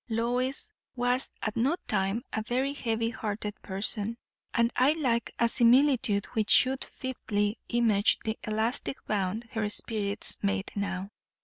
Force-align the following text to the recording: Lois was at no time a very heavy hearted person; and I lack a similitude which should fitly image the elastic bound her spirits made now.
Lois 0.09 0.71
was 0.95 1.29
at 1.43 1.55
no 1.55 1.75
time 1.85 2.23
a 2.33 2.41
very 2.41 2.73
heavy 2.73 3.11
hearted 3.11 3.53
person; 3.61 4.17
and 4.51 4.73
I 4.75 4.93
lack 4.93 5.29
a 5.37 5.47
similitude 5.47 6.25
which 6.33 6.49
should 6.49 6.83
fitly 6.83 7.59
image 7.69 8.17
the 8.25 8.35
elastic 8.43 8.97
bound 9.05 9.43
her 9.51 9.69
spirits 9.69 10.37
made 10.41 10.71
now. 10.75 11.11